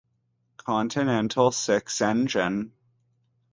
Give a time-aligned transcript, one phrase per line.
[0.57, 2.71] Continental Six engine.